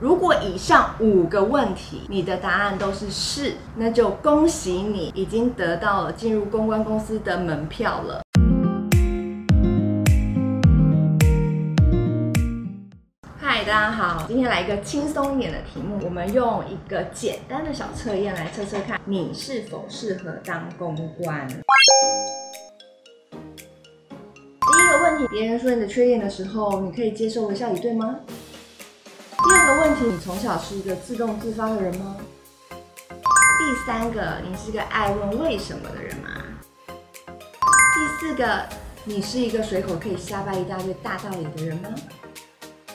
[0.00, 8.22] 如果以上五个问题你的答案都是是，那就恭喜你已经得到了进入公关公司的门票了。
[13.38, 21.46] 嗨，大家好，今天来一个轻松一点的题目，我们用一个简单的小测验来测测看你是否适合当公关。
[21.46, 21.56] 第
[24.78, 28.16] 一个问题，别人说你的缺点的时候，你可以接受微笑以对吗？
[29.78, 32.16] 问题，你从小是一个自动自发的人吗？
[32.70, 36.28] 第三个，你是个爱问为什么的人吗？
[36.86, 38.66] 第四个，
[39.04, 41.88] 你是一个随口可以瞎掰一大堆大道理的人吗？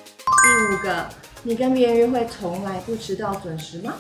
[0.06, 1.08] 第五个，
[1.44, 3.94] 你跟别人约会从来不迟到准时吗？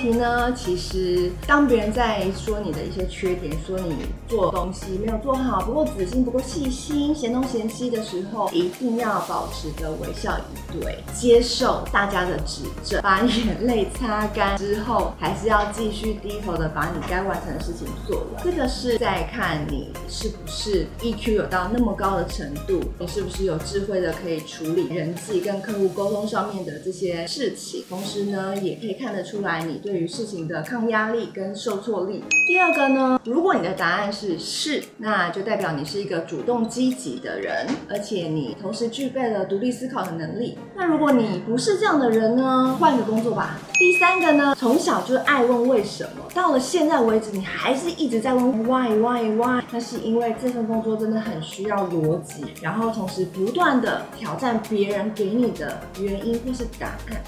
[0.00, 3.94] 题呢，其实当别人在说你的一些缺点，说你
[4.28, 18.42] 做东西没有做好，不够仔细，不够细心，嫌东嫌西的时候，一定要保持着微笑以对，接受大家的指正，把眼泪擦干之后，还是要继续低头的把你该完成的事情做完。
[18.42, 29.20] 这个是在看你是不是 EQ 有到那么高的程度，你是不是有智慧的可以处理人际跟客户沟通上面的这些事情，同时呢，也可以看得。
[29.20, 32.22] 出来，你对对于事情的抗压力跟受挫力。
[32.46, 40.56] 第二个呢，如果你的答案是是，那就代表你是一个主动积极的人，而且你同时具备了独立思考的能力。
[40.76, 43.58] 那如果你不是这样的人呢，换个工作吧。
[43.74, 57.20] 第三个呢，从小就爱问为什么，到了现在为止，你还是一直在问 why why why，那是因为这份工作真的很需要逻辑，然后同时不断的挑战别人给你的原因或是答案。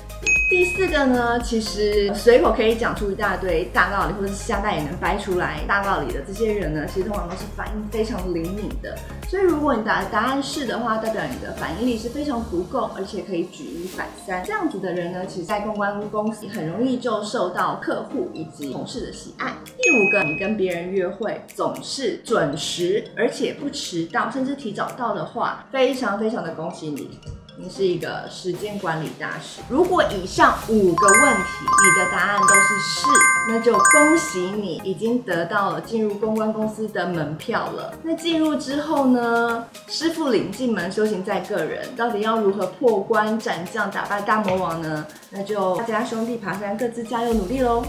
[0.53, 8.95] 第四个呢，其实随口可以讲出一大堆大道理，或者是瞎掰也能掰出来大道理的这些人呢，其实通常都是反应非常灵敏的。
[9.31, 14.45] 所以如果你答答案是的话，代表你的反应力是非常足够，而且可以举一反三。
[14.45, 19.55] 这样子的人呢，其实在公关公司很容易就受到客户以及同事的喜爱。
[19.79, 27.19] 第五个，你跟别人约会总是准时，而且不迟到，甚至提早到的话，非常非常的恭喜你。
[27.59, 29.61] 你是一个时间管理大师。
[29.69, 31.51] 如果以上五个问题
[31.85, 33.07] 你的答案都是是，
[33.49, 37.93] 那就恭喜你已经得到了进入公关公司的门票了。
[38.03, 41.95] 那进入之后呢，师傅领进门，修行在个人。
[41.95, 45.07] 到底要如何破关斩将，打败大魔王呢？
[45.29, 47.85] 那就大家兄弟爬山，各自加油努力喽。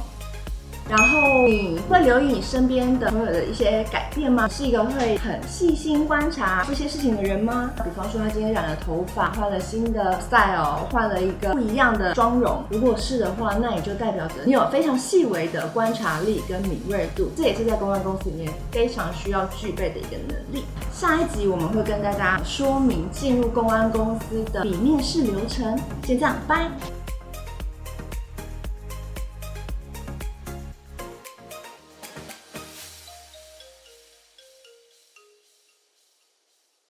[0.89, 4.47] 然后你会留意你身边的朋友的一些改变吗？
[4.49, 7.71] 是一个会很细心观察这些事情的人吗？
[7.83, 12.63] 比方说他今天染了头发，换了新的 style，换了一个不一样的妆容。
[12.69, 20.65] 如果是的话，那也就代表着你有非常细微的观察力跟敏锐度，这也是在公关公司里面非常需要具备的一个能力。
[20.91, 25.77] 下一集我们会跟大家说明进入公安公司的比面试流程。
[26.03, 26.69] 先这样，拜。